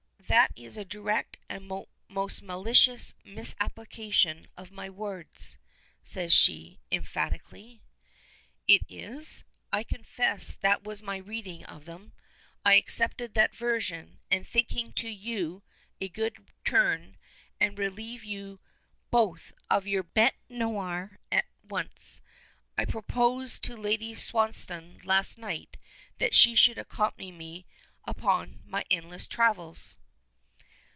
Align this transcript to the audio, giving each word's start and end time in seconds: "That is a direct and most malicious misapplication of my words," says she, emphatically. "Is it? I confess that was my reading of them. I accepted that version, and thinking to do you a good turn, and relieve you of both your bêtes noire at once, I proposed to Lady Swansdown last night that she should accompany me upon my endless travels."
"That 0.27 0.53
is 0.55 0.77
a 0.77 0.85
direct 0.85 1.35
and 1.49 1.67
most 2.07 2.41
malicious 2.41 3.15
misapplication 3.25 4.47
of 4.55 4.71
my 4.71 4.89
words," 4.89 5.57
says 6.05 6.31
she, 6.31 6.79
emphatically. 6.89 7.81
"Is 8.65 9.39
it? 9.43 9.43
I 9.73 9.83
confess 9.83 10.53
that 10.53 10.83
was 10.85 11.03
my 11.03 11.17
reading 11.17 11.65
of 11.65 11.83
them. 11.83 12.13
I 12.63 12.75
accepted 12.75 13.33
that 13.33 13.53
version, 13.53 14.19
and 14.31 14.47
thinking 14.47 14.93
to 14.93 15.01
do 15.01 15.09
you 15.09 15.63
a 15.99 16.07
good 16.07 16.47
turn, 16.63 17.17
and 17.59 17.77
relieve 17.77 18.23
you 18.23 18.53
of 18.53 18.59
both 19.11 19.51
your 19.83 20.05
bêtes 20.05 20.31
noire 20.47 21.19
at 21.29 21.43
once, 21.61 22.21
I 22.77 22.85
proposed 22.85 23.65
to 23.65 23.75
Lady 23.75 24.15
Swansdown 24.15 24.99
last 25.03 25.37
night 25.37 25.75
that 26.19 26.33
she 26.33 26.55
should 26.55 26.77
accompany 26.77 27.33
me 27.33 27.65
upon 28.07 28.61
my 28.65 28.85
endless 28.89 29.27
travels." 29.27 29.97